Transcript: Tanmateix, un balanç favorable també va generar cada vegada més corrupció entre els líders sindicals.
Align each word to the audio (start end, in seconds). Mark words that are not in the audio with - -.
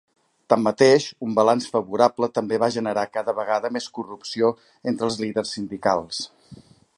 Tanmateix, 0.51 1.03
un 1.27 1.35
balanç 1.39 1.67
favorable 1.75 2.29
també 2.37 2.59
va 2.63 2.71
generar 2.77 3.03
cada 3.19 3.37
vegada 3.41 3.71
més 3.77 3.91
corrupció 3.99 4.51
entre 4.93 5.09
els 5.11 5.21
líders 5.27 5.55
sindicals. 5.59 6.25